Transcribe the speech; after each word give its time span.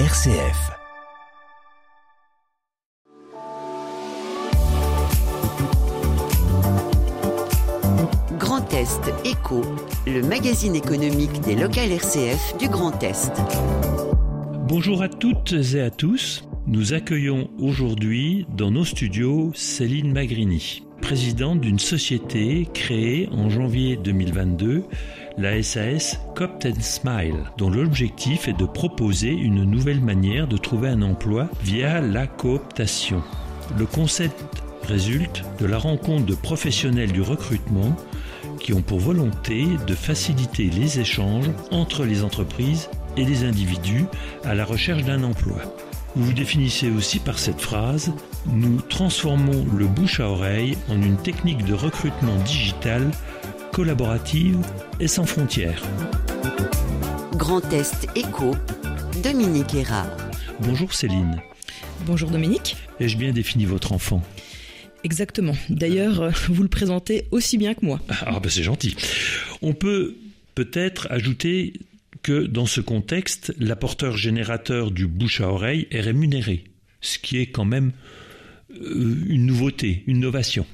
RCF. 0.00 0.72
Grand 8.36 8.74
Est 8.74 9.00
Éco, 9.24 9.62
le 10.08 10.22
magazine 10.22 10.74
économique 10.74 11.40
des 11.42 11.54
locales 11.54 11.92
RCF 11.92 12.56
du 12.58 12.68
Grand 12.68 13.00
Est. 13.04 13.30
Bonjour 14.66 15.00
à 15.00 15.08
toutes 15.08 15.54
et 15.72 15.80
à 15.80 15.90
tous. 15.90 16.42
Nous 16.66 16.92
accueillons 16.92 17.48
aujourd'hui 17.60 18.48
dans 18.56 18.72
nos 18.72 18.84
studios 18.84 19.52
Céline 19.54 20.12
Magrini, 20.12 20.82
présidente 21.02 21.60
d'une 21.60 21.78
société 21.78 22.66
créée 22.74 23.28
en 23.30 23.48
janvier 23.48 23.96
2022, 23.96 24.82
la 25.36 25.60
SAS 25.62 26.20
Copt 26.36 26.68
Smile, 26.80 27.44
dont 27.58 27.70
l'objectif 27.70 28.46
est 28.46 28.58
de 28.58 28.66
proposer 28.66 29.30
une 29.30 29.64
nouvelle 29.64 30.00
manière 30.00 30.46
de 30.46 30.56
trouver 30.56 30.88
un 30.88 31.02
emploi 31.02 31.48
via 31.62 32.00
la 32.00 32.26
cooptation. 32.26 33.22
Le 33.78 33.86
concept 33.86 34.44
résulte 34.84 35.42
de 35.58 35.66
la 35.66 35.78
rencontre 35.78 36.26
de 36.26 36.34
professionnels 36.34 37.12
du 37.12 37.22
recrutement 37.22 37.96
qui 38.60 38.72
ont 38.72 38.82
pour 38.82 39.00
volonté 39.00 39.66
de 39.86 39.94
faciliter 39.94 40.70
les 40.70 41.00
échanges 41.00 41.50
entre 41.70 42.04
les 42.04 42.22
entreprises 42.22 42.88
et 43.16 43.24
les 43.24 43.44
individus 43.44 44.04
à 44.44 44.54
la 44.54 44.64
recherche 44.64 45.04
d'un 45.04 45.24
emploi. 45.24 45.56
Vous 46.16 46.26
vous 46.26 46.32
définissez 46.32 46.90
aussi 46.90 47.18
par 47.18 47.40
cette 47.40 47.60
phrase 47.60 48.12
Nous 48.46 48.80
transformons 48.82 49.66
le 49.76 49.86
bouche 49.86 50.20
à 50.20 50.28
oreille 50.28 50.78
en 50.88 51.02
une 51.02 51.16
technique 51.16 51.64
de 51.64 51.74
recrutement 51.74 52.36
digital 52.44 53.10
collaborative 53.74 54.58
et 55.00 55.08
sans 55.08 55.26
frontières. 55.26 55.82
Grand 57.32 57.72
Est 57.72 58.06
Éco, 58.14 58.54
Dominique 59.20 59.74
Erard. 59.74 60.16
Bonjour 60.60 60.94
Céline. 60.94 61.42
Bonjour 62.06 62.30
Dominique. 62.30 62.76
Ai-je 63.00 63.18
bien 63.18 63.32
défini 63.32 63.64
votre 63.64 63.90
enfant? 63.92 64.22
Exactement. 65.02 65.56
D'ailleurs, 65.70 66.20
euh, 66.20 66.30
vous 66.48 66.62
le 66.62 66.68
présentez 66.68 67.26
aussi 67.32 67.58
bien 67.58 67.74
que 67.74 67.84
moi. 67.84 67.98
Ah 68.24 68.38
ben 68.38 68.48
c'est 68.48 68.62
gentil. 68.62 68.94
On 69.60 69.72
peut 69.72 70.18
peut-être 70.54 71.08
ajouter 71.10 71.72
que 72.22 72.46
dans 72.46 72.66
ce 72.66 72.80
contexte, 72.80 73.52
l'apporteur 73.58 74.16
générateur 74.16 74.92
du 74.92 75.08
bouche 75.08 75.40
à 75.40 75.48
oreille 75.48 75.88
est 75.90 76.00
rémunéré, 76.00 76.62
ce 77.00 77.18
qui 77.18 77.38
est 77.38 77.48
quand 77.48 77.64
même 77.64 77.90
euh, 78.70 79.16
une 79.26 79.46
nouveauté, 79.46 80.04
une 80.06 80.20
novation. 80.20 80.64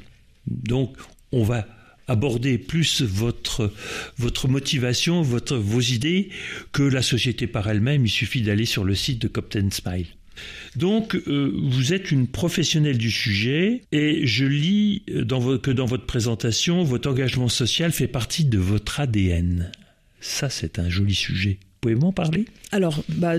Donc 0.47 0.99
on 1.33 1.45
va 1.45 1.67
aborder 2.11 2.59
plus 2.59 3.03
votre, 3.03 3.73
votre 4.19 4.49
motivation, 4.49 5.23
votre, 5.23 5.57
vos 5.57 5.81
idées 5.81 6.29
que 6.73 6.83
la 6.83 7.03
société 7.03 7.47
par 7.47 7.71
elle-même. 7.71 8.05
Il 8.05 8.11
suffit 8.11 8.43
d'aller 8.43 8.67
sur 8.67 8.85
le 8.85 8.97
site 8.97 9.23
de 9.23 9.29
Copten 9.29 9.71
Smile. 9.71 10.07
Donc, 10.75 11.15
euh, 11.15 11.53
vous 11.63 11.93
êtes 11.93 12.11
une 12.11 12.27
professionnelle 12.27 12.99
du 12.99 13.11
sujet 13.11 13.83
et 13.93 14.27
je 14.27 14.45
lis 14.45 15.05
que 15.07 15.71
dans 15.71 15.87
votre 15.87 16.07
présentation, 16.07 16.83
votre 16.83 17.09
engagement 17.09 17.49
social 17.49 17.93
fait 17.93 18.09
partie 18.09 18.45
de 18.45 18.59
votre 18.59 18.99
ADN. 19.01 19.71
Ça, 20.21 20.51
c'est 20.51 20.79
un 20.79 20.89
joli 20.89 21.15
sujet. 21.15 21.59
Pouvez 21.81 21.95
vous 21.95 22.03
m'en 22.03 22.13
parler? 22.13 22.45
Alors, 22.73 23.05
bah, 23.09 23.35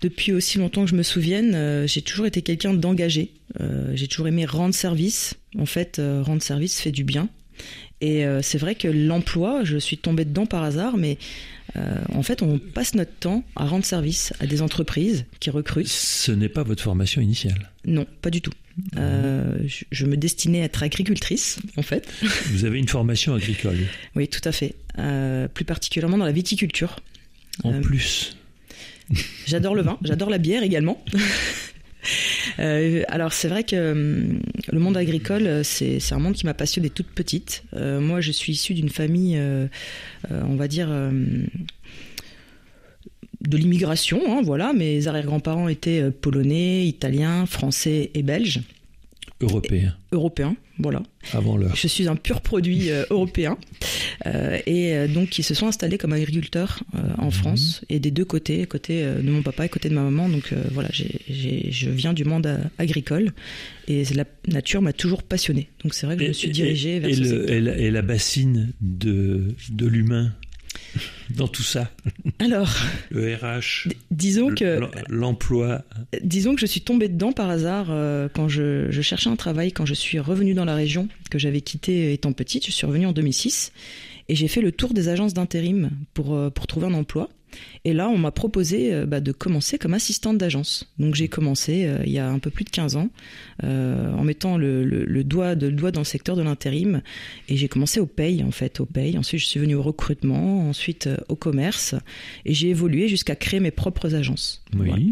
depuis 0.00 0.32
aussi 0.32 0.58
longtemps 0.58 0.84
que 0.84 0.90
je 0.90 0.94
me 0.94 1.02
souvienne, 1.02 1.54
euh, 1.54 1.86
j'ai 1.86 2.02
toujours 2.02 2.26
été 2.26 2.42
quelqu'un 2.42 2.74
d'engagé. 2.74 3.32
Euh, 3.60 3.92
j'ai 3.94 4.08
toujours 4.08 4.28
aimé 4.28 4.44
rendre 4.44 4.74
service. 4.74 5.34
En 5.58 5.66
fait, 5.66 6.00
rendre 6.22 6.42
service 6.42 6.80
fait 6.80 6.92
du 6.92 7.02
bien. 7.02 7.28
Et 8.00 8.24
euh, 8.24 8.40
c'est 8.42 8.58
vrai 8.58 8.74
que 8.74 8.88
l'emploi, 8.88 9.64
je 9.64 9.76
suis 9.76 9.98
tombée 9.98 10.24
dedans 10.24 10.46
par 10.46 10.62
hasard, 10.62 10.96
mais 10.96 11.18
euh, 11.76 11.96
en 12.14 12.22
fait, 12.22 12.42
on 12.42 12.58
passe 12.58 12.94
notre 12.94 13.12
temps 13.12 13.44
à 13.56 13.66
rendre 13.66 13.84
service 13.84 14.32
à 14.40 14.46
des 14.46 14.62
entreprises 14.62 15.26
qui 15.38 15.50
recrutent. 15.50 15.86
Ce 15.86 16.32
n'est 16.32 16.48
pas 16.48 16.62
votre 16.62 16.82
formation 16.82 17.20
initiale 17.20 17.70
Non, 17.84 18.06
pas 18.22 18.30
du 18.30 18.40
tout. 18.40 18.52
Euh, 18.96 19.58
je, 19.66 19.84
je 19.92 20.06
me 20.06 20.16
destinais 20.16 20.62
à 20.62 20.64
être 20.64 20.82
agricultrice, 20.82 21.58
en 21.76 21.82
fait. 21.82 22.08
Vous 22.46 22.64
avez 22.64 22.78
une 22.78 22.88
formation 22.88 23.34
agricole 23.34 23.76
Oui, 24.16 24.28
tout 24.28 24.46
à 24.48 24.52
fait. 24.52 24.74
Plus 25.54 25.64
particulièrement 25.64 26.18
dans 26.18 26.24
la 26.24 26.32
viticulture. 26.32 26.96
En 27.64 27.80
plus. 27.80 28.36
J'adore 29.46 29.74
le 29.74 29.82
vin, 29.82 29.98
j'adore 30.02 30.30
la 30.30 30.38
bière 30.38 30.62
également. 30.62 31.02
Euh, 32.58 33.02
alors 33.08 33.32
c'est 33.32 33.48
vrai 33.48 33.64
que 33.64 33.92
hum, 33.92 34.40
le 34.72 34.78
monde 34.78 34.96
agricole, 34.96 35.46
euh, 35.46 35.62
c'est 35.62 36.00
un 36.12 36.18
monde 36.18 36.34
qui 36.34 36.46
m'a 36.46 36.54
passionnée 36.54 36.90
toute 36.90 37.08
petite. 37.08 37.62
Euh, 37.74 38.00
moi, 38.00 38.20
je 38.20 38.32
suis 38.32 38.52
issue 38.52 38.74
d'une 38.74 38.88
famille, 38.88 39.36
euh, 39.36 39.66
euh, 40.30 40.42
on 40.46 40.56
va 40.56 40.68
dire, 40.68 40.88
euh, 40.90 41.10
de 43.40 43.56
l'immigration. 43.56 44.20
hein, 44.28 44.42
voilà, 44.44 44.72
mes 44.72 45.06
arrière-grands-parents 45.08 45.68
étaient 45.68 46.00
euh, 46.00 46.10
polonais, 46.10 46.86
italiens, 46.86 47.46
français 47.46 48.10
et 48.14 48.22
belges, 48.22 48.60
Européen, 49.40 49.94
européens. 50.12 50.56
Voilà. 50.78 51.02
avant 51.34 51.56
l'heure. 51.58 51.74
Je 51.76 51.86
suis 51.88 52.08
un 52.08 52.16
pur 52.16 52.40
produit 52.40 52.90
euh, 52.90 53.04
européen. 53.10 53.58
Euh, 54.26 54.58
et 54.66 54.94
euh, 54.94 55.08
donc, 55.08 55.38
ils 55.38 55.42
se 55.42 55.52
sont 55.54 55.66
installés 55.66 55.98
comme 55.98 56.12
agriculteurs 56.14 56.82
en 57.18 57.26
Mhm. 57.26 57.30
France, 57.32 57.82
et 57.88 58.00
des 58.00 58.10
deux 58.10 58.24
côtés, 58.24 58.66
côté 58.66 59.02
de 59.02 59.30
mon 59.30 59.42
papa 59.42 59.66
et 59.66 59.68
côté 59.68 59.88
de 59.88 59.94
ma 59.94 60.02
maman. 60.02 60.28
Donc, 60.28 60.52
voilà, 60.72 60.88
je 60.92 61.90
viens 61.90 62.12
du 62.12 62.24
monde 62.24 62.48
agricole, 62.78 63.32
et 63.88 64.04
la 64.14 64.24
nature 64.48 64.82
m'a 64.82 64.92
toujours 64.92 65.22
passionné. 65.22 65.68
Donc, 65.84 65.94
c'est 65.94 66.06
vrai 66.06 66.16
que 66.16 66.22
je 66.24 66.28
me 66.28 66.32
suis 66.32 66.50
dirigée 66.50 66.98
vers 67.00 67.10
et, 67.10 67.14
ce 67.14 67.20
le- 67.20 67.50
et 67.50 67.60
la, 67.60 67.76
et 67.78 67.90
la 67.90 68.02
bassine 68.02 68.72
de, 68.80 69.54
de 69.70 69.86
l'humain 69.86 70.32
dans 71.30 71.48
tout 71.48 71.62
ça, 71.62 71.90
Alors, 72.38 72.72
le 73.10 73.34
RH, 73.34 73.88
disons 74.10 74.54
que, 74.54 74.80
l'em- 74.80 74.90
l'emploi. 75.08 75.82
disons 76.22 76.54
que 76.54 76.60
je 76.60 76.66
suis 76.66 76.80
tombée 76.80 77.08
dedans 77.08 77.32
par 77.32 77.48
hasard 77.50 77.86
euh, 77.90 78.28
quand 78.32 78.48
je, 78.48 78.90
je 78.90 79.02
cherchais 79.02 79.30
un 79.30 79.36
travail, 79.36 79.72
quand 79.72 79.86
je 79.86 79.94
suis 79.94 80.18
revenue 80.18 80.54
dans 80.54 80.64
la 80.64 80.74
région 80.74 81.08
que 81.30 81.38
j'avais 81.38 81.60
quittée 81.60 82.12
étant 82.12 82.32
petite. 82.32 82.66
Je 82.66 82.70
suis 82.72 82.86
revenue 82.86 83.06
en 83.06 83.12
2006 83.12 83.72
et 84.28 84.34
j'ai 84.34 84.48
fait 84.48 84.60
le 84.60 84.72
tour 84.72 84.92
des 84.94 85.08
agences 85.08 85.34
d'intérim 85.34 85.90
pour, 86.14 86.34
euh, 86.34 86.50
pour 86.50 86.66
trouver 86.66 86.86
un 86.86 86.94
emploi. 86.94 87.28
Et 87.84 87.92
là, 87.92 88.08
on 88.08 88.18
m'a 88.18 88.30
proposé 88.30 88.92
euh, 88.92 89.06
bah, 89.06 89.20
de 89.20 89.32
commencer 89.32 89.78
comme 89.78 89.94
assistante 89.94 90.38
d'agence. 90.38 90.92
Donc 90.98 91.14
j'ai 91.14 91.28
commencé 91.28 91.86
euh, 91.86 92.02
il 92.04 92.12
y 92.12 92.18
a 92.18 92.28
un 92.28 92.38
peu 92.38 92.50
plus 92.50 92.64
de 92.64 92.70
15 92.70 92.96
ans 92.96 93.10
euh, 93.64 94.12
en 94.12 94.24
mettant 94.24 94.58
le, 94.58 94.84
le, 94.84 95.04
le 95.04 95.24
doigt, 95.24 95.54
de, 95.54 95.66
le 95.66 95.72
doigt 95.72 95.90
dans 95.90 96.00
le 96.00 96.04
secteur 96.04 96.36
de 96.36 96.42
l'intérim. 96.42 97.02
Et 97.48 97.56
j'ai 97.56 97.68
commencé 97.68 98.00
au 98.00 98.06
paye, 98.06 98.42
en 98.42 98.50
fait, 98.50 98.80
au 98.80 98.86
paye. 98.86 99.16
Ensuite, 99.18 99.40
je 99.40 99.46
suis 99.46 99.60
venue 99.60 99.74
au 99.74 99.82
recrutement, 99.82 100.68
ensuite 100.68 101.08
au 101.28 101.36
commerce. 101.36 101.94
Et 102.44 102.54
j'ai 102.54 102.68
évolué 102.68 103.08
jusqu'à 103.08 103.36
créer 103.36 103.60
mes 103.60 103.70
propres 103.70 104.14
agences. 104.14 104.62
Oui. 104.74 104.88
Voilà. 104.88 105.02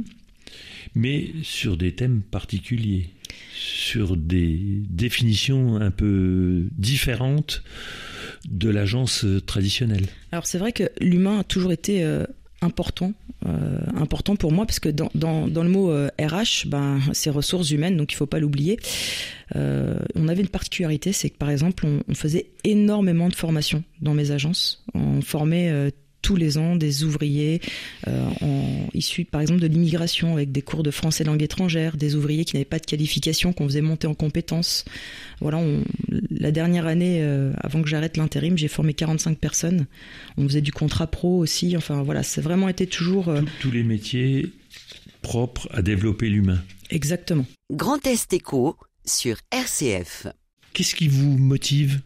Mais 0.95 1.31
sur 1.43 1.77
des 1.77 1.93
thèmes 1.93 2.23
particuliers, 2.23 3.11
sur 3.55 4.17
des 4.17 4.59
définitions 4.89 5.77
un 5.77 5.91
peu 5.91 6.65
différentes 6.77 7.63
de 8.47 8.69
l'agence 8.71 9.25
euh, 9.25 9.41
traditionnelle. 9.41 10.07
Alors 10.33 10.47
c'est 10.47 10.59
vrai 10.59 10.73
que 10.73 10.85
l'humain 11.01 11.41
a 11.41 11.45
toujours 11.45 11.73
été 11.73 12.03
euh, 12.03 12.25
important, 12.61 13.13
euh, 13.47 13.79
important 13.97 14.37
pour 14.37 14.53
moi 14.53 14.67
parce 14.67 14.81
que 14.81 14.89
dans, 14.89 15.11
dans, 15.15 15.49
dans 15.49 15.63
le 15.63 15.69
mot 15.69 15.93
RH, 16.21 16.67
ben 16.67 17.01
c'est 17.13 17.31
ressources 17.31 17.71
humaines, 17.71 17.97
donc 17.97 18.13
il 18.13 18.17
faut 18.17 18.27
pas 18.27 18.39
l'oublier. 18.41 18.79
On 19.55 20.29
avait 20.29 20.43
une 20.43 20.49
particularité, 20.49 21.13
c'est 21.13 21.31
que 21.31 21.39
par 21.39 21.51
exemple 21.51 21.87
on, 21.87 22.01
on 22.07 22.15
faisait 22.15 22.51
énormément 22.65 23.29
de 23.29 23.35
formations 23.35 23.83
dans 24.03 24.13
mes 24.13 24.31
agences. 24.31 24.85
On 24.95 25.23
formait 25.23 25.91
tous 26.29 26.37
les 26.37 26.59
ans 26.59 26.77
des 26.77 27.05
ouvriers 27.05 27.63
euh, 28.07 28.29
en, 28.43 28.87
issus 28.93 29.25
par 29.25 29.41
exemple 29.41 29.61
de 29.63 29.67
l'immigration 29.67 30.35
avec 30.35 30.53
des 30.53 30.61
cours 30.61 30.83
de 30.83 30.91
français 30.91 31.25
langue 31.25 31.43
étrangère, 31.43 31.97
des 31.97 32.17
ouvriers 32.17 32.45
qui 32.45 32.55
n'avaient 32.55 32.67
pas 32.67 32.79
de 32.79 32.85
qualification 32.85 33.55
qu'on 33.55 33.65
faisait 33.65 33.81
monter 33.81 34.07
en 34.07 34.13
compétences. 34.13 34.85
Voilà, 35.41 35.57
on, 35.57 35.85
la 36.31 36.51
dernière 36.53 36.87
année 36.87 37.21
euh, 37.23 37.55
avant 37.63 37.81
que 37.81 37.89
j'arrête 37.89 38.19
l'intérim, 38.19 38.59
j'ai 38.59 38.69
formé 38.69 38.93
45 38.93 39.39
personnes. 39.39 39.87
On 40.37 40.47
faisait 40.47 40.61
du 40.61 40.71
contrat 40.71 41.07
pro 41.07 41.39
aussi. 41.39 41.79
Enfin 41.79 42.03
voilà, 42.03 42.23
c'est 42.23 42.43
vraiment 42.43 42.69
été 42.69 42.87
toujours 42.87 43.29
euh, 43.29 43.41
Tous- 43.41 43.49
tous 43.63 43.71
les 43.71 43.83
métiers 43.85 44.53
propres 45.23 45.67
à 45.73 45.81
développer 45.81 46.29
l'humain. 46.29 46.63
exactement. 46.91 47.47
Grand 47.73 48.07
Est 48.07 48.35
Éco 48.35 48.77
sur 49.07 49.37
RCF. 49.51 50.27
Qu'est-ce 50.75 50.95
qui 50.95 51.09
vous 51.09 51.39
motive? 51.39 52.03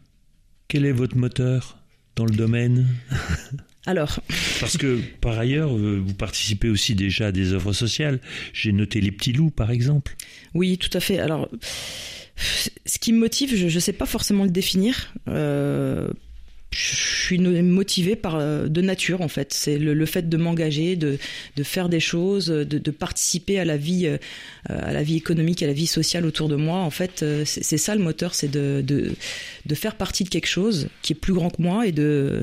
Quel 0.68 0.86
est 0.86 0.92
votre 0.92 1.16
moteur 1.16 1.78
dans 2.14 2.24
le 2.24 2.36
domaine? 2.36 2.86
Alors, 3.86 4.20
Parce 4.60 4.76
que 4.76 5.00
par 5.20 5.38
ailleurs, 5.38 5.76
euh, 5.76 6.00
vous 6.04 6.14
participez 6.14 6.68
aussi 6.68 6.94
déjà 6.94 7.28
à 7.28 7.32
des 7.32 7.52
œuvres 7.52 7.72
sociales. 7.72 8.20
J'ai 8.52 8.72
noté 8.72 9.00
les 9.00 9.10
petits 9.10 9.32
loups, 9.32 9.50
par 9.50 9.70
exemple. 9.70 10.14
oui, 10.54 10.78
tout 10.78 10.90
à 10.96 11.00
fait. 11.00 11.18
Alors, 11.18 11.48
ce 12.86 12.98
qui 12.98 13.12
me 13.12 13.18
motive, 13.18 13.56
je 13.56 13.64
ne 13.74 13.80
sais 13.80 13.92
pas 13.92 14.06
forcément 14.06 14.44
le 14.44 14.50
définir. 14.50 15.12
Euh, 15.28 16.08
je 16.70 16.94
suis 16.94 17.38
motivée 17.38 18.16
par 18.16 18.36
euh, 18.36 18.66
de 18.68 18.80
nature 18.80 19.20
en 19.20 19.28
fait. 19.28 19.52
C'est 19.52 19.78
le, 19.78 19.92
le 19.94 20.06
fait 20.06 20.28
de 20.28 20.36
m'engager, 20.38 20.96
de, 20.96 21.18
de 21.56 21.62
faire 21.62 21.88
des 21.90 22.00
choses, 22.00 22.46
de, 22.46 22.64
de 22.64 22.90
participer 22.90 23.58
à 23.58 23.64
la 23.64 23.76
vie, 23.76 24.08
à 24.68 24.92
la 24.92 25.02
vie 25.02 25.16
économique, 25.16 25.62
à 25.62 25.66
la 25.66 25.72
vie 25.74 25.86
sociale 25.86 26.24
autour 26.24 26.48
de 26.48 26.56
moi. 26.56 26.78
En 26.78 26.90
fait, 26.90 27.24
c'est 27.44 27.62
c'est 27.64 27.78
ça 27.78 27.94
le 27.94 28.02
moteur, 28.02 28.34
c'est 28.34 28.50
de, 28.50 28.82
de 28.86 29.12
de 29.66 29.74
faire 29.74 29.96
partie 29.96 30.24
de 30.24 30.30
quelque 30.30 30.48
chose 30.48 30.88
qui 31.02 31.12
est 31.12 31.16
plus 31.16 31.34
grand 31.34 31.50
que 31.50 31.60
moi 31.60 31.86
et 31.86 31.92
de 31.92 32.42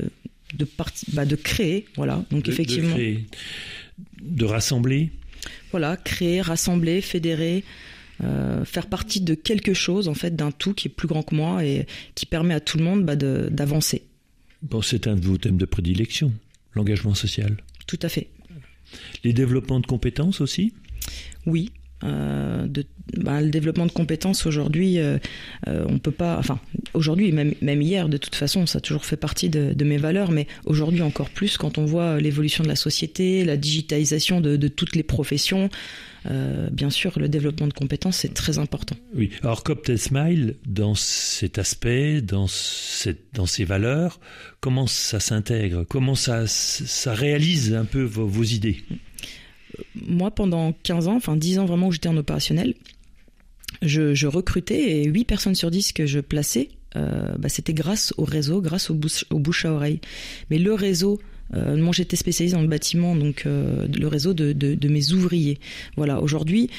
de 0.54 0.66
bah, 1.12 1.24
de 1.24 1.36
créer. 1.36 1.86
Voilà. 1.96 2.24
Donc 2.30 2.44
De- 2.44 2.52
effectivement. 2.52 2.90
De, 2.90 2.94
créer, 2.94 3.26
de 4.20 4.44
rassembler. 4.44 5.10
Voilà, 5.70 5.96
créer, 5.96 6.40
rassembler, 6.40 7.00
fédérer, 7.00 7.64
euh, 8.22 8.64
faire 8.64 8.86
partie 8.88 9.20
de 9.20 9.34
quelque 9.34 9.72
chose, 9.72 10.08
en 10.08 10.14
fait, 10.14 10.34
d'un 10.36 10.50
tout 10.50 10.74
qui 10.74 10.88
est 10.88 10.90
plus 10.90 11.08
grand 11.08 11.22
que 11.22 11.34
moi 11.34 11.64
et 11.64 11.86
qui 12.14 12.26
permet 12.26 12.54
à 12.54 12.60
tout 12.60 12.76
le 12.76 12.84
monde 12.84 13.04
bah, 13.04 13.16
d'avancer. 13.16 14.02
Bon, 14.62 14.82
c'est 14.82 15.06
un 15.06 15.16
de 15.16 15.24
vos 15.24 15.38
thèmes 15.38 15.56
de 15.56 15.64
prédilection, 15.64 16.32
l'engagement 16.74 17.14
social. 17.14 17.56
Tout 17.86 17.98
à 18.02 18.08
fait. 18.08 18.28
Les 19.24 19.32
développements 19.32 19.80
de 19.80 19.86
compétences 19.86 20.40
aussi? 20.40 20.74
Oui, 21.46 21.70
euh, 22.04 22.66
bah, 23.16 23.40
le 23.40 23.50
développement 23.50 23.86
de 23.86 23.92
compétences 23.92 24.46
aujourd'hui, 24.46 24.98
euh, 24.98 25.18
euh, 25.68 25.84
on 25.88 25.98
peut 25.98 26.10
pas. 26.10 26.38
Enfin, 26.38 26.58
aujourd'hui, 26.94 27.32
même, 27.32 27.82
hier, 27.82 28.08
de 28.08 28.16
toute 28.16 28.34
façon, 28.34 28.66
ça 28.66 28.78
a 28.78 28.80
toujours 28.80 29.04
fait 29.04 29.16
partie 29.16 29.48
de, 29.48 29.84
mes 29.84 29.96
valeurs, 29.96 30.30
mais 30.30 30.46
aujourd'hui 30.64 31.02
encore 31.02 31.30
plus 31.30 31.56
quand 31.56 31.78
on 31.78 31.84
voit 31.84 32.20
l'évolution 32.20 32.62
de 32.62 32.68
la 32.68 32.76
société, 32.76 33.44
la 33.44 33.56
digitalisation 33.56 34.40
de, 34.40 34.68
toutes 34.68 34.96
les 34.96 35.02
professions. 35.02 35.68
Euh, 36.30 36.68
bien 36.70 36.90
sûr, 36.90 37.18
le 37.18 37.30
développement 37.30 37.66
de 37.66 37.72
compétences, 37.72 38.18
c'est 38.18 38.34
très 38.34 38.58
important. 38.58 38.94
Oui. 39.14 39.30
Alors, 39.42 39.64
Coptel 39.64 39.98
Smile, 39.98 40.56
dans 40.66 40.94
cet 40.94 41.58
aspect, 41.58 42.20
dans, 42.20 42.46
cette, 42.46 43.40
ces 43.46 43.64
valeurs, 43.64 44.20
comment 44.60 44.86
ça 44.86 45.18
s'intègre? 45.18 45.84
Comment 45.88 46.14
ça, 46.14 46.44
réalise 47.06 47.74
un 47.74 47.86
peu 47.86 48.02
vos 48.02 48.44
idées? 48.44 48.82
Moi, 49.94 50.30
pendant 50.30 50.72
15 50.72 51.08
ans, 51.08 51.16
enfin 51.16 51.36
10 51.36 51.58
ans 51.58 51.66
vraiment 51.66 51.88
où 51.88 51.92
j'étais 51.92 52.08
en 52.08 52.16
opérationnel, 52.16 52.74
je, 53.82 54.14
je, 54.14 54.26
recrutais 54.26 55.02
et 55.02 55.04
8 55.04 55.24
personnes 55.24 55.54
sur 55.54 55.70
10 55.70 55.92
que 55.92 56.06
je 56.06 56.20
plaçais, 56.20 56.68
euh, 56.96 57.36
bah, 57.38 57.48
c'était 57.48 57.74
grâce 57.74 58.12
au 58.16 58.24
réseau, 58.24 58.60
grâce 58.60 58.90
au 58.90 58.94
bouche, 58.94 59.24
au 59.30 59.38
bouche 59.38 59.64
à 59.64 59.72
oreille. 59.72 60.00
Mais 60.50 60.58
le 60.58 60.74
réseau 60.74 61.20
euh, 61.54 61.76
moi, 61.76 61.92
j'étais 61.92 62.16
spécialisée 62.16 62.54
dans 62.54 62.62
le 62.62 62.68
bâtiment, 62.68 63.16
donc 63.16 63.44
euh, 63.46 63.86
le 63.88 64.06
réseau 64.06 64.34
de, 64.34 64.88
mes 64.88 65.12
ouvriers. 65.12 65.58
Voilà. 65.96 66.20
Aujourd'hui, 66.20 66.70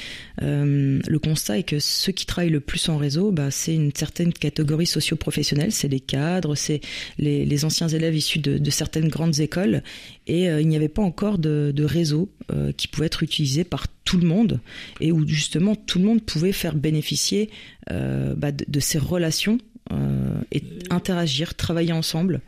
euh, 0.42 1.00
le 1.06 1.18
constat 1.18 1.58
est 1.58 1.62
que 1.62 1.78
ceux 1.78 2.12
qui 2.12 2.26
travaillent 2.26 2.50
le 2.50 2.60
plus 2.60 2.88
en 2.88 2.96
réseau, 2.96 3.32
bah, 3.32 3.50
c'est 3.50 3.74
une 3.74 3.92
certaine 3.94 4.32
catégorie 4.32 4.86
socio-professionnelle. 4.86 5.72
C'est 5.72 5.88
les 5.88 6.00
cadres, 6.00 6.54
c'est 6.54 6.80
les, 7.18 7.64
anciens 7.64 7.88
élèves 7.88 8.16
issus 8.16 8.38
de, 8.38 8.70
certaines 8.70 9.08
grandes 9.08 9.40
écoles, 9.40 9.82
et 10.26 10.44
il 10.46 10.66
n'y 10.66 10.76
avait 10.76 10.88
pas 10.88 11.02
encore 11.02 11.38
de, 11.38 11.84
réseau 11.84 12.30
qui 12.76 12.88
pouvait 12.88 13.06
être 13.06 13.22
utilisé 13.22 13.64
par 13.64 13.86
tout 14.04 14.18
le 14.18 14.26
monde 14.26 14.60
et 15.00 15.12
où 15.12 15.26
justement 15.26 15.74
tout 15.74 15.98
le 15.98 16.04
monde 16.04 16.22
pouvait 16.22 16.52
faire 16.52 16.74
bénéficier 16.74 17.50
bah, 17.88 18.52
de, 18.52 18.64
de 18.66 18.80
ces 18.80 18.98
relations 18.98 19.58
euh, 19.90 20.40
et 20.52 20.62
interagir, 20.90 21.54
travailler 21.54 21.92
ensemble. 21.92 22.40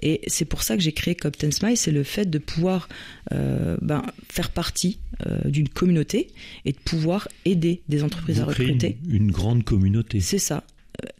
Et 0.00 0.20
c'est 0.26 0.44
pour 0.44 0.62
ça 0.62 0.76
que 0.76 0.82
j'ai 0.82 0.92
créé 0.92 1.14
Copten 1.14 1.52
Smile, 1.52 1.76
c'est 1.76 1.92
le 1.92 2.02
fait 2.02 2.28
de 2.28 2.38
pouvoir 2.38 2.88
euh, 3.32 3.76
ben, 3.80 4.02
faire 4.30 4.50
partie 4.50 4.98
euh, 5.26 5.38
d'une 5.44 5.68
communauté 5.68 6.28
et 6.64 6.72
de 6.72 6.78
pouvoir 6.78 7.28
aider 7.44 7.82
des 7.88 8.02
entreprises 8.02 8.36
Vous 8.36 8.42
à 8.42 8.46
recruter. 8.46 8.98
Une, 9.08 9.16
une, 9.16 9.30
grande 9.30 9.64
communauté. 9.64 10.20
C'est 10.20 10.38
ça, 10.38 10.64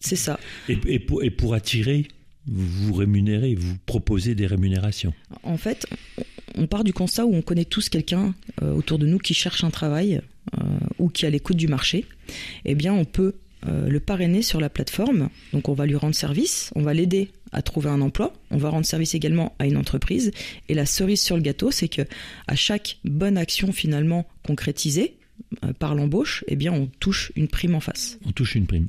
c'est 0.01 0.17
ça. 0.17 0.39
Et, 0.69 0.79
et, 0.87 0.99
pour, 0.99 1.23
et 1.23 1.31
pour 1.31 1.55
attirer, 1.55 2.09
vous 2.47 2.95
rémunérez, 2.95 3.55
vous 3.55 3.77
proposez 3.87 4.35
des 4.35 4.47
rémunérations. 4.47 5.15
En 5.45 5.57
fait, 5.57 5.87
on 6.57 6.67
part 6.67 6.83
du 6.83 6.93
constat 6.93 7.25
où 7.25 7.35
on 7.35 7.43
connaît 7.43 7.65
tous 7.65 7.89
quelqu'un 7.89 8.35
autour 8.61 8.99
de 8.99 9.07
nous 9.07 9.19
qui 9.19 9.33
cherche 9.33 9.63
un 9.63 9.71
travail 9.71 10.21
euh, 10.61 10.65
ou 10.99 11.09
qui 11.09 11.25
est 11.25 11.29
à 11.29 11.31
l'écoute 11.31 11.57
du 11.57 11.69
marché. 11.69 12.05
Eh 12.65 12.75
bien, 12.75 12.93
on 12.93 13.05
peut 13.05 13.35
euh, 13.67 13.89
le 13.89 14.01
parrainer 14.01 14.43
sur 14.43 14.61
la 14.61 14.69
plateforme. 14.69 15.29
Donc 15.53 15.69
on 15.69 15.75
va 15.75 15.87
lui 15.87 15.97
rendre 15.97 16.15
service, 16.15 16.71
on 16.75 16.83
va 16.83 16.95
l'aider 16.95 17.31
à 17.53 17.63
trouver 17.63 17.91
un 17.91 18.01
emploi, 18.01 18.33
on 18.51 18.57
va 18.57 18.71
rendre 18.71 18.87
service 18.87 19.15
également 19.15 19.55
à 19.59 19.67
une 19.67 19.77
entreprise. 19.77 20.33
Et 20.69 20.75
la 20.75 20.87
cerise 20.87 21.21
sur 21.21 21.37
le 21.37 21.43
gâteau, 21.43 21.71
c'est 21.71 21.89
que 21.89 22.03
à 22.47 22.57
chaque 22.57 22.99
bonne 23.05 23.37
action 23.37 23.73
finalement 23.73 24.27
concrétisée, 24.45 25.17
euh, 25.65 25.73
par 25.73 25.95
l'embauche, 25.95 26.45
eh 26.49 26.57
bien 26.57 26.73
on 26.73 26.87
touche 26.87 27.33
une 27.37 27.49
prime 27.49 27.75
en 27.75 27.81
face. 27.81 28.19
On 28.27 28.33
touche 28.33 28.55
une 28.55 28.67
prime. 28.67 28.89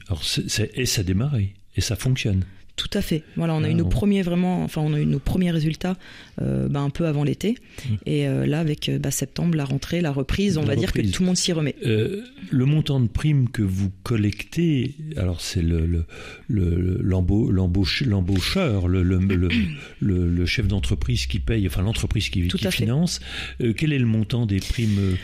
Et 0.76 0.86
ça 0.86 1.04
démarre 1.04 1.38
et 1.38 1.82
ça 1.82 1.96
fonctionne. 1.96 2.46
Tout 2.76 2.90
à 2.94 3.02
fait. 3.02 3.24
Voilà, 3.36 3.54
on 3.54 3.64
a 3.64 3.70
eu 3.70 3.76
nos 3.76 3.86
premiers 3.86 4.24
vraiment, 4.24 4.64
enfin 4.64 4.82
on 4.82 4.94
a 4.94 5.00
eu 5.00 5.06
nos 5.06 5.20
premiers 5.20 5.52
résultats 5.52 5.96
euh, 6.42 6.68
bah, 6.68 6.80
un 6.80 6.90
peu 6.90 7.06
avant 7.06 7.24
l'été, 7.24 7.52
mmh. 7.54 7.94
et 8.08 8.28
euh, 8.28 8.48
là 8.48 8.60
avec 8.60 8.90
bah, 9.00 9.12
septembre, 9.12 9.56
la 9.56 9.64
rentrée, 9.66 10.02
la 10.02 10.12
reprise, 10.12 10.58
on 10.58 10.62
la 10.62 10.68
va 10.68 10.74
reprise. 10.74 10.94
dire 10.94 11.12
que 11.12 11.16
tout 11.16 11.22
le 11.22 11.28
monde 11.28 11.38
s'y 11.38 11.54
remet. 11.54 11.76
Euh, 11.86 12.24
le 12.50 12.66
montant 12.66 13.00
de 13.00 13.08
prime 13.08 13.50
que 13.50 13.62
vous 13.62 13.92
collectez, 14.02 14.96
alors 15.18 15.40
c'est 15.40 15.62
le, 15.62 15.86
le, 15.86 16.06
le 16.48 16.98
l'embauche, 17.04 18.02
l'embaucheur, 18.02 18.88
le, 18.88 19.04
le, 19.04 19.20
le, 19.20 20.28
le, 20.28 20.46
chef 20.48 20.68
d'entreprise 20.68 21.28
qui 21.28 21.40
paye, 21.40 21.68
enfin 21.68 21.84
l'entreprise 21.84 22.30
qui, 22.30 22.48
qui 22.48 22.72
finance. 22.72 23.20
Euh, 23.62 23.74
quel 23.74 23.94
est 23.94 24.00
le 24.00 24.08
montant 24.08 24.48
des 24.48 24.60
primes 24.60 25.16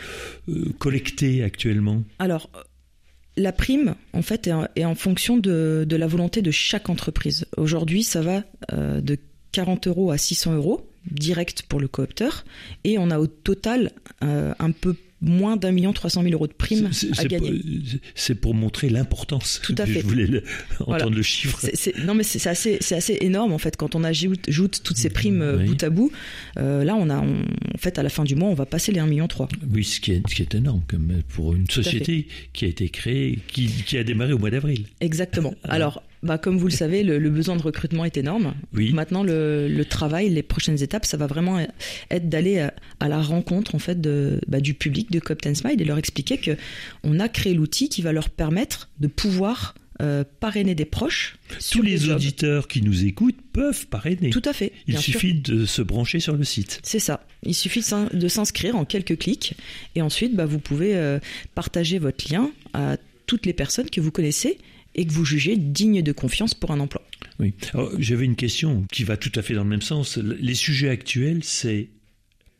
euh, 0.48 0.72
collectées 0.78 1.42
actuellement? 1.42 2.04
Alors 2.20 2.48
la 3.40 3.52
prime, 3.52 3.94
en 4.12 4.22
fait, 4.22 4.48
est 4.76 4.84
en, 4.84 4.94
fonction 4.94 5.36
de, 5.36 5.84
de, 5.88 5.96
la 5.96 6.06
volonté 6.06 6.42
de 6.42 6.50
chaque 6.50 6.88
entreprise. 6.88 7.46
Aujourd'hui, 7.56 8.02
ça 8.02 8.20
va 8.20 8.42
euh, 8.72 9.00
de 9.00 9.18
40 9.52 9.86
euros 9.88 10.10
à 10.10 10.18
600 10.18 10.54
euros 10.54 10.86
direct 11.10 11.62
pour 11.62 11.80
le 11.80 11.88
coopteur, 11.88 12.44
et 12.84 12.98
on 12.98 13.10
a 13.10 13.18
au 13.18 13.26
total 13.26 13.92
euh, 14.22 14.52
un 14.58 14.70
peu 14.70 14.94
moins 15.22 15.56
d'un 15.56 15.72
million 15.72 15.92
trois 15.92 16.10
cent 16.10 16.22
mille 16.22 16.34
euros 16.34 16.46
de 16.46 16.52
primes 16.52 16.90
à 17.18 17.24
gagner. 17.24 17.62
C'est 18.14 18.34
pour 18.34 18.54
montrer 18.54 18.88
l'importance. 18.88 19.60
Tout 19.62 19.74
à 19.78 19.86
fait. 19.86 20.00
Je 20.00 20.06
voulais 20.06 20.26
le, 20.26 20.42
entendre 20.80 20.86
voilà. 20.86 21.06
le 21.06 21.22
chiffre. 21.22 21.60
C 21.60 21.70
est, 21.72 21.76
c 21.76 21.94
est, 21.96 22.04
non, 22.04 22.14
mais 22.14 22.22
c'est 22.22 22.48
assez, 22.48 22.78
c'est 22.80 22.96
assez 22.96 23.18
énorme 23.20 23.52
en 23.52 23.58
fait 23.58 23.76
quand 23.76 23.94
on 23.94 24.04
ajoute, 24.04 24.48
ajoute 24.48 24.80
toutes 24.82 24.96
ces 24.96 25.10
primes 25.10 25.56
oui. 25.58 25.66
bout 25.66 25.82
à 25.82 25.90
bout. 25.90 26.12
Euh, 26.58 26.84
là, 26.84 26.94
on 26.96 27.10
a, 27.10 27.18
on, 27.18 27.42
en 27.74 27.78
fait, 27.78 27.98
à 27.98 28.02
la 28.02 28.08
fin 28.08 28.24
du 28.24 28.34
mois, 28.34 28.48
on 28.48 28.54
va 28.54 28.66
passer 28.66 28.92
les 28.92 29.00
1 29.00 29.06
million 29.06 29.28
3. 29.28 29.48
Oui, 29.72 29.84
ce 29.84 30.00
qui 30.00 30.12
est, 30.12 30.22
ce 30.28 30.34
qui 30.34 30.42
est 30.42 30.54
énorme 30.54 30.82
comme 30.86 31.22
pour 31.28 31.54
une 31.54 31.68
société 31.68 32.26
qui 32.52 32.64
a 32.64 32.68
été 32.68 32.88
créée, 32.88 33.38
qui, 33.48 33.68
qui 33.68 33.98
a 33.98 34.04
démarré 34.04 34.32
au 34.32 34.38
mois 34.38 34.50
d'avril. 34.50 34.84
Exactement. 35.00 35.54
Alors, 35.64 36.02
bah, 36.22 36.38
comme 36.38 36.58
vous 36.58 36.66
le 36.66 36.72
savez, 36.72 37.02
le, 37.02 37.18
le, 37.18 37.30
besoin 37.30 37.56
de 37.56 37.62
recrutement 37.62 38.04
est 38.04 38.16
énorme. 38.16 38.54
Oui. 38.74 38.92
Maintenant, 38.92 39.22
le, 39.22 39.68
le, 39.68 39.84
travail, 39.84 40.28
les 40.28 40.42
prochaines 40.42 40.82
étapes, 40.82 41.06
ça 41.06 41.16
va 41.16 41.26
vraiment 41.26 41.58
être 42.10 42.28
d'aller 42.28 42.58
à, 42.58 42.74
à, 43.00 43.08
la 43.08 43.20
rencontre 43.20 43.74
en 43.74 43.78
fait 43.78 44.00
de, 44.00 44.40
bah, 44.46 44.60
du 44.60 44.74
public 44.74 45.10
de 45.10 45.20
Copten 45.20 45.54
Smile 45.54 45.80
et 45.80 45.84
leur 45.84 45.98
expliquer 45.98 46.38
que 46.38 46.56
on 47.04 47.20
a 47.20 47.28
créé 47.28 47.54
l'outil 47.54 47.88
qui 47.88 48.02
va 48.02 48.12
leur 48.12 48.28
permettre 48.28 48.90
de 49.00 49.08
pouvoir 49.08 49.74
euh, 50.00 50.24
parrainer 50.40 50.74
des 50.74 50.86
proches. 50.86 51.36
Tous 51.70 51.82
les 51.82 52.08
auditeurs 52.08 52.68
qui 52.68 52.80
nous 52.80 53.04
écoutent 53.04 53.40
peuvent 53.52 53.86
parrainer. 53.86 54.30
Tout 54.30 54.42
à 54.46 54.54
fait. 54.54 54.72
Il 54.86 54.96
suffit 54.98 55.42
sûr. 55.44 55.56
de 55.56 55.66
se 55.66 55.82
brancher 55.82 56.20
sur 56.20 56.36
le 56.36 56.44
site. 56.44 56.80
C'est 56.82 57.00
ça. 57.00 57.26
Il 57.42 57.54
suffit 57.54 57.84
de 58.12 58.28
s'inscrire 58.28 58.76
en 58.76 58.86
quelques 58.86 59.18
clics 59.18 59.54
et 59.94 60.00
ensuite, 60.00 60.34
bah, 60.34 60.46
vous 60.46 60.58
pouvez 60.58 60.96
euh, 60.96 61.18
partager 61.54 61.98
votre 61.98 62.32
lien 62.32 62.50
à 62.72 62.96
toutes 63.26 63.44
les 63.44 63.52
personnes 63.52 63.90
que 63.90 64.00
vous 64.00 64.10
connaissez 64.10 64.58
et 64.94 65.06
que 65.06 65.12
vous 65.12 65.24
jugez 65.24 65.56
digne 65.56 66.02
de 66.02 66.12
confiance 66.12 66.54
pour 66.54 66.70
un 66.70 66.80
emploi. 66.80 67.02
Oui. 67.38 67.54
J'avais 67.98 68.24
une 68.24 68.36
question 68.36 68.84
qui 68.92 69.04
va 69.04 69.16
tout 69.16 69.32
à 69.34 69.42
fait 69.42 69.54
dans 69.54 69.64
le 69.64 69.70
même 69.70 69.82
sens. 69.82 70.18
Les 70.18 70.54
sujets 70.54 70.90
actuels, 70.90 71.42
c'est 71.42 71.88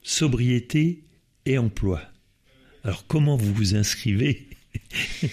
sobriété 0.02 1.02
et 1.46 1.58
emploi. 1.58 2.02
Alors 2.84 3.06
comment 3.06 3.36
vous 3.36 3.52
vous 3.52 3.74
inscrivez 3.74 4.46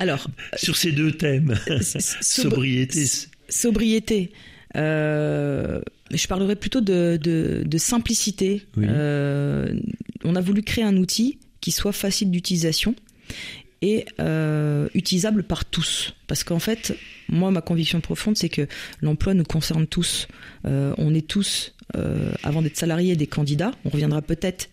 Alors 0.00 0.28
sur 0.56 0.76
ces 0.76 0.92
deux 0.92 1.12
thèmes, 1.12 1.58
sobriété. 2.20 3.06
Sobriété. 3.48 4.32
Euh, 4.76 5.80
je 6.10 6.26
parlerai 6.26 6.56
plutôt 6.56 6.80
de, 6.80 7.18
de, 7.20 7.62
de 7.64 7.78
simplicité. 7.78 8.66
Oui. 8.76 8.86
Euh, 8.88 9.72
on 10.24 10.36
a 10.36 10.40
voulu 10.40 10.62
créer 10.62 10.84
un 10.84 10.96
outil 10.96 11.38
qui 11.60 11.70
soit 11.70 11.92
facile 11.92 12.30
d'utilisation 12.30 12.94
et 13.84 14.06
euh, 14.18 14.88
utilisable 14.94 15.42
par 15.42 15.66
tous. 15.66 16.14
Parce 16.26 16.42
qu'en 16.42 16.58
fait, 16.58 16.96
moi, 17.28 17.50
ma 17.50 17.60
conviction 17.60 18.00
profonde, 18.00 18.34
c'est 18.34 18.48
que 18.48 18.66
l'emploi 19.02 19.34
nous 19.34 19.44
concerne 19.44 19.86
tous. 19.86 20.26
Euh, 20.64 20.94
on 20.96 21.14
est 21.14 21.26
tous, 21.26 21.74
euh, 21.96 22.32
avant 22.42 22.62
d'être 22.62 22.78
salariés, 22.78 23.14
des 23.14 23.26
candidats. 23.26 23.72
On 23.84 23.90
reviendra 23.90 24.22
peut-être 24.22 24.70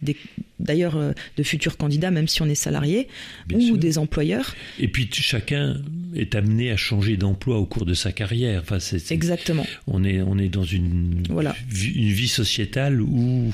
d'ailleurs 0.59 0.97
de 1.35 1.43
futurs 1.43 1.75
candidats, 1.75 2.09
même 2.09 2.29
si 2.29 2.41
on 2.41 2.45
est 2.45 2.55
salarié, 2.55 3.09
Bien 3.47 3.57
ou 3.57 3.61
sûr. 3.61 3.77
des 3.77 3.97
employeurs. 3.97 4.55
Et 4.79 4.87
puis 4.87 5.09
chacun 5.11 5.81
est 6.15 6.33
amené 6.35 6.71
à 6.71 6.77
changer 6.77 7.17
d'emploi 7.17 7.57
au 7.57 7.65
cours 7.65 7.85
de 7.85 7.93
sa 7.93 8.13
carrière. 8.13 8.61
Enfin, 8.61 8.79
c'est, 8.79 9.11
Exactement. 9.11 9.65
On 9.87 10.05
est, 10.05 10.21
on 10.21 10.37
est 10.37 10.49
dans 10.49 10.63
une, 10.63 11.23
voilà. 11.29 11.53
une 11.69 12.11
vie 12.13 12.29
sociétale 12.29 13.01
où 13.01 13.53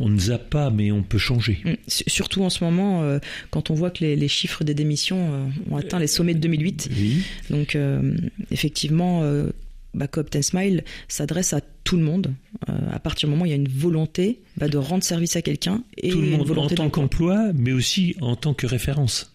on 0.00 0.08
ne 0.08 0.18
zappe 0.18 0.50
pas, 0.50 0.70
mais 0.70 0.90
on 0.90 1.02
peut 1.02 1.18
changer. 1.18 1.60
Mmh. 1.64 1.74
Surtout 1.86 2.42
en 2.42 2.50
ce 2.50 2.64
moment, 2.64 3.02
euh, 3.02 3.18
quand 3.50 3.70
on 3.70 3.74
voit 3.74 3.90
que 3.90 4.02
les, 4.02 4.16
les 4.16 4.28
chiffres 4.28 4.64
des 4.64 4.74
démissions 4.74 5.32
euh, 5.32 5.46
ont 5.70 5.76
atteint 5.76 5.98
les 5.98 6.06
sommets 6.06 6.34
de 6.34 6.40
2008. 6.40 6.90
Oui. 6.96 7.22
Donc, 7.50 7.76
euh, 7.76 8.16
effectivement, 8.50 9.22
euh, 9.22 9.50
bah, 9.94 10.06
Coop 10.08 10.34
Smile 10.40 10.84
s'adresse 11.08 11.52
à 11.52 11.60
tout 11.84 11.96
le 11.96 12.02
monde. 12.02 12.32
Euh, 12.68 12.72
à 12.90 12.98
partir 12.98 13.28
du 13.28 13.32
moment 13.32 13.42
où 13.42 13.46
il 13.46 13.50
y 13.50 13.52
a 13.52 13.56
une 13.56 13.68
volonté 13.68 14.40
bah, 14.56 14.68
de 14.68 14.78
rendre 14.78 15.04
service 15.04 15.36
à 15.36 15.42
quelqu'un. 15.42 15.84
et 15.98 16.10
Tout 16.10 16.20
le 16.20 16.28
monde, 16.28 16.40
une 16.40 16.46
volonté 16.46 16.74
en 16.74 16.84
tant 16.84 16.90
qu'emploi, 16.90 17.52
mais 17.54 17.72
aussi 17.72 18.16
en 18.20 18.36
tant 18.36 18.54
que 18.54 18.66
référence. 18.66 19.32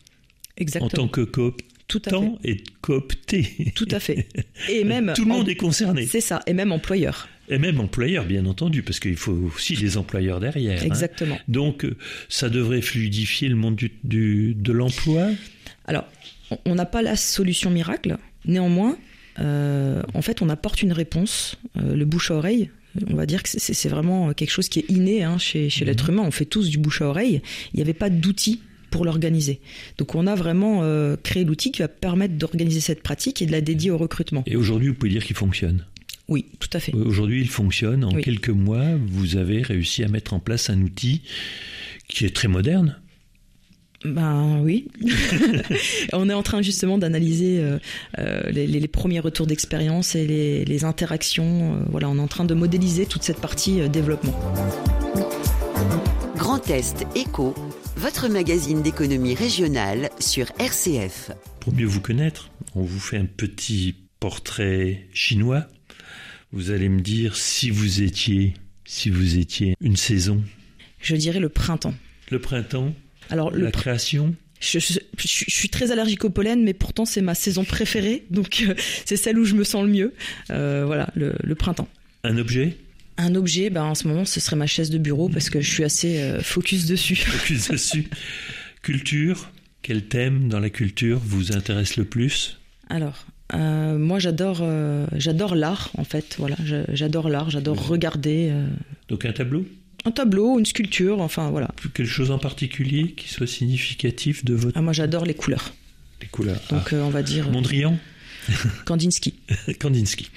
Exactement. 0.58 1.04
En 1.04 1.08
tant 1.08 1.08
que 1.08 1.22
coop 1.22 1.62
tout 1.88 2.02
à 2.06 2.10
fait. 2.10 2.32
et 2.44 2.64
coopté. 2.82 3.72
Tout 3.76 3.88
à 3.92 4.00
fait. 4.00 4.28
Et 4.70 4.84
même 4.84 5.14
tout 5.16 5.24
le 5.24 5.30
monde 5.30 5.46
en... 5.46 5.50
est 5.50 5.56
concerné. 5.56 6.08
C'est 6.08 6.22
ça. 6.22 6.42
Et 6.48 6.54
même 6.54 6.72
employeur. 6.72 7.30
Et 7.50 7.58
même 7.60 7.80
employeur, 7.80 8.26
bien 8.26 8.46
entendu, 8.46 8.82
parce 8.82 9.00
qu'il 9.00 9.16
faut 9.16 9.52
aussi 9.56 9.76
des 9.76 9.98
employeurs 9.98 10.40
derrière. 10.40 10.82
Hein. 10.82 10.86
Exactement. 10.86 11.38
Donc, 11.48 11.86
euh, 11.86 11.96
ça 12.28 12.50
devrait 12.50 12.82
fluidifier 12.82 13.50
le 13.50 13.56
monde 13.56 13.76
du, 13.76 14.56
de 14.56 14.72
l'emploi 14.72 15.28
Alors, 15.86 16.06
on 16.66 16.76
n'a 16.76 16.86
pas 16.86 17.02
la 17.02 17.16
solution 17.16 17.70
miracle. 17.70 18.18
Néanmoins, 18.46 18.98
euh, 19.40 20.02
en 20.14 20.22
fait, 20.22 20.42
on 20.42 20.50
apporte 20.50 20.82
une 20.82 20.94
réponse, 20.94 21.58
euh, 21.78 21.96
le 21.96 22.06
bouche 22.06 22.32
à 22.32 22.36
oreille. 22.36 22.72
On 23.10 23.16
va 23.16 23.26
dire 23.26 23.44
que 23.44 23.50
c'est 23.50 23.90
vraiment 23.90 24.34
quelque 24.34 24.52
chose 24.52 24.70
qui 24.70 24.80
est 24.80 24.90
inné 24.90 25.24
hein, 25.24 25.38
chez, 25.38 25.70
chez 25.70 25.84
l'être 25.84 26.06
mhm. 26.06 26.14
humain. 26.14 26.24
On 26.28 26.32
fait 26.32 26.46
tous 26.46 26.70
du 26.70 26.78
bouche 26.78 27.02
à 27.02 27.08
oreille. 27.08 27.42
Il 27.74 27.78
n'y 27.78 27.82
avait 27.82 27.94
pas 27.94 28.10
d'outils 28.10 28.62
pour 28.90 29.04
l'organiser. 29.04 29.60
Donc 29.98 30.16
on 30.16 30.26
a 30.28 30.36
vraiment 30.36 30.80
créé 31.22 31.44
l'outil 31.44 31.74
qui 31.74 31.82
va 31.82 31.90
permettre 31.90 32.36
d'organiser 32.36 32.80
cette 32.80 33.04
pratique 33.04 33.42
et 33.42 33.46
de 33.46 33.52
la 33.52 33.60
dédier 33.60 33.92
au 33.92 33.98
recrutement. 33.98 34.44
Et 34.46 34.56
aujourd'hui, 34.56 34.88
vous 34.88 34.94
pouvez 34.94 35.12
dire 35.12 35.26
qu'il 35.26 35.36
fonctionne 35.36 35.84
oui, 36.28 36.46
tout 36.60 36.70
à 36.74 36.80
fait. 36.80 36.94
Aujourd'hui, 36.94 37.42
il 37.42 37.50
fonctionne. 37.50 38.04
En 38.04 38.12
quelques 38.14 38.50
mois, 38.50 38.96
vous 39.08 39.38
avez 39.38 39.62
réussi 39.62 40.04
à 40.04 40.08
mettre 40.08 40.34
en 40.34 40.40
place 40.40 40.70
un 40.70 40.82
outil 40.82 41.22
qui 42.08 42.26
est 42.26 42.36
très 42.36 42.48
moderne. 42.48 43.00
Ben 44.04 44.60
oui. 44.62 44.88
on 46.14 46.30
est 46.30 46.34
en 46.34 46.44
train 46.44 46.62
justement 46.62 46.98
d'analyser 46.98 47.60
euh, 47.60 47.80
euh, 48.20 48.50
les, 48.52 48.88
premiers 48.88 49.20
retours 49.20 49.48
d'expérience 49.48 50.16
et 50.16 50.26
les, 50.66 50.86
interactions. 50.86 51.76
Euh, 51.76 51.86
voilà, 51.90 52.10
on 52.10 52.18
est 52.18 52.22
en 52.22 52.28
train 52.28 52.46
de 52.46 52.54
modéliser 52.54 53.06
toute 53.06 53.24
cette 53.24 53.40
partie 53.40 53.88
développement. 53.90 54.38
Grand 56.36 56.70
Est 56.70 57.06
Éco, 57.16 57.56
votre 57.98 58.28
magazine 58.28 58.82
d'économie 58.82 59.34
régionale 59.34 60.10
sur 60.20 60.48
RCF. 60.60 61.32
Pour 61.60 61.74
mieux 61.74 61.88
vous 61.88 62.02
connaître, 62.02 62.52
on 62.76 62.84
vous 62.84 63.00
fait 63.00 63.18
un 63.18 63.26
petit 63.26 63.96
portrait 64.20 65.08
chinois 65.14 65.68
vous 66.52 66.72
allez 66.72 66.90
me 66.90 67.02
dire 67.02 67.36
si 67.36 67.70
vous 67.70 68.02
étiez, 68.02 68.54
si 68.86 69.10
vous 69.10 69.38
étiez 69.38 69.76
une 69.82 69.96
saison. 69.96 70.44
Je 71.00 71.16
dirais 71.16 71.40
le 71.40 71.50
printemps. 71.50 71.94
Le 72.32 72.40
printemps. 72.40 72.94
Alors 73.30 73.52
la 73.52 73.72
création. 73.72 74.36
Je, 74.60 74.80
suis 74.80 75.70
très 75.70 75.92
allergique 75.92 76.24
au 76.24 76.30
pollen, 76.30 76.64
mais 76.64 76.74
pourtant 76.74 77.06
c'est 77.06 77.22
ma 77.22 77.36
saison 77.36 77.64
préférée, 77.66 78.26
donc 78.32 78.64
euh, 78.68 78.74
c'est 79.06 79.18
celle 79.18 79.38
où 79.38 79.46
je 79.46 79.54
me 79.54 79.64
sens 79.64 79.84
le 79.84 79.92
mieux. 79.92 80.14
Euh, 80.50 80.86
voilà, 80.86 81.10
le, 81.16 81.54
printemps. 81.56 81.88
Un 82.24 82.38
objet? 82.38 82.78
Un 83.18 83.36
objet, 83.36 83.70
ben, 83.70 83.84
en 83.84 83.96
ce 83.96 84.08
moment, 84.08 84.26
ce 84.26 84.40
serait 84.40 84.56
ma 84.56 84.66
chaise 84.66 84.90
de 84.90 84.98
bureau 84.98 85.30
parce 85.30 85.50
que 85.50 85.62
je 85.62 85.70
suis 85.70 85.84
assez 85.84 86.20
euh, 86.20 86.42
focus 86.42 86.86
dessus. 86.86 87.16
Focus 87.16 87.70
dessus. 87.70 88.08
Culture, 88.82 89.52
quel 89.82 90.08
thème 90.08 90.48
dans 90.48 90.60
la 90.60 90.70
culture 90.70 91.20
vous 91.24 91.52
intéresse 91.52 91.98
le 91.98 92.06
plus? 92.06 92.60
Alors, 92.90 93.26
euh, 93.54 93.98
moi, 93.98 94.20
j'adore, 94.20 94.60
euh, 94.62 95.06
j'adore 95.16 95.56
l'art, 95.56 95.92
en 95.98 96.04
fait. 96.04 96.36
Voilà, 96.40 96.56
j'adore 96.90 97.30
l'art, 97.30 97.50
j'adore 97.50 97.88
regarder. 97.88 98.50
Euh. 98.52 98.68
Donc 99.10 99.26
un 99.26 99.34
tableau? 99.34 99.66
Un 100.06 100.12
tableau, 100.12 100.60
une 100.60 100.66
sculpture, 100.66 101.22
enfin 101.22 101.50
voilà. 101.50 101.70
Quelque 101.94 102.06
chose 102.06 102.32
en 102.32 102.38
particulier 102.38 103.12
qui 103.12 103.30
soit 103.30 103.48
significatif 103.48 104.46
de 104.46 104.54
votre. 104.54 104.78
Ah, 104.78 104.82
moi, 104.82 104.94
j'adore 104.94 105.26
les 105.26 105.34
couleurs. 105.34 105.74
Les 106.22 106.28
couleurs. 106.28 106.62
Donc, 106.70 106.90
ah. 106.92 106.98
on 106.98 107.10
va 107.10 107.24
dire. 107.24 107.50
Mondrian? 107.50 107.98
Kandinsky. 108.86 109.36
Kandinsky. 109.80 110.30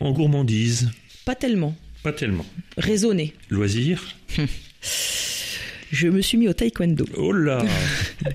En 0.00 0.12
gourmandise? 0.12 0.90
Pas 1.24 1.34
tellement. 1.34 1.76
Pas 2.02 2.12
tellement. 2.12 2.46
Raisonner. 2.78 3.34
Loisir? 3.50 4.16
Je 5.92 6.06
me 6.06 6.22
suis 6.22 6.38
mis 6.38 6.48
au 6.48 6.52
taekwondo. 6.52 7.04
Oh 7.16 7.32
là 7.32 7.64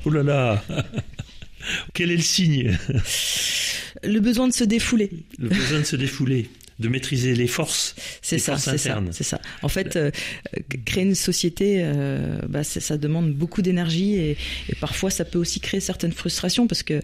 Oh 0.03 0.09
là 0.09 0.23
là 0.23 0.63
Quel 1.93 2.11
est 2.11 2.17
le 2.17 2.21
signe? 2.21 2.77
Le 4.05 4.19
besoin 4.19 4.47
de 4.47 4.53
se 4.53 4.63
défouler. 4.63 5.09
Le 5.37 5.49
besoin 5.49 5.79
de 5.79 5.85
se 5.85 5.95
défouler 5.95 6.49
de 6.79 6.89
maîtriser 6.89 7.35
les 7.35 7.47
forces. 7.47 7.95
C'est 8.21 8.37
ça, 8.37 8.57
c'est 8.57 8.77
ça, 8.77 9.01
c'est 9.11 9.23
ça. 9.23 9.39
En 9.61 9.69
fait, 9.69 9.95
euh, 9.95 10.11
créer 10.85 11.03
une 11.03 11.15
société, 11.15 11.77
euh, 11.79 12.37
bah, 12.49 12.63
ça 12.63 12.97
demande 12.97 13.31
beaucoup 13.33 13.61
d'énergie 13.61 14.15
et, 14.15 14.37
parfois 14.81 15.09
ça 15.09 15.23
peut 15.23 15.39
aussi 15.39 15.59
créer 15.59 15.79
certaines 15.79 16.11
frustrations 16.11 16.67
parce 16.67 16.83
que 16.83 16.95
euh, 16.95 17.01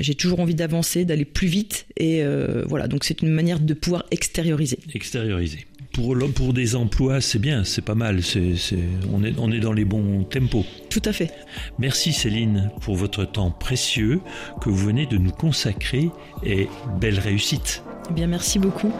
j'ai 0.00 0.14
toujours 0.14 0.40
envie 0.40 0.54
d'avancer, 0.54 1.04
d'aller 1.04 1.26
plus 1.26 1.48
vite 1.48 1.86
et 1.96 2.22
voilà. 2.66 2.88
Donc 2.88 3.04
c'est 3.04 3.22
une 3.22 3.30
manière 3.30 3.60
de 3.60 3.74
pouvoir 3.74 4.04
extérioriser. 4.10 4.78
Extérioriser. 4.94 5.66
Pour, 5.94 6.16
pour 6.34 6.52
des 6.52 6.74
emplois, 6.74 7.20
c'est 7.20 7.38
bien, 7.38 7.62
c'est 7.62 7.84
pas 7.84 7.94
mal. 7.94 8.22
C'est, 8.22 8.56
on, 9.12 9.22
est, 9.22 9.32
on 9.38 9.52
est 9.52 9.60
dans 9.60 9.72
les 9.72 9.84
bons 9.84 10.24
tempos. 10.24 10.66
Tout 10.90 11.02
à 11.04 11.12
fait. 11.12 11.30
Merci 11.78 12.12
Céline 12.12 12.70
pour 12.80 12.96
votre 12.96 13.24
temps 13.24 13.52
précieux 13.52 14.20
que 14.60 14.68
vous 14.68 14.86
venez 14.86 15.06
de 15.06 15.16
nous 15.16 15.30
consacrer 15.30 16.10
et 16.42 16.68
belle 17.00 17.20
réussite. 17.20 17.84
Eh 18.10 18.12
bien, 18.12 18.26
merci 18.26 18.58
beaucoup. 18.58 18.92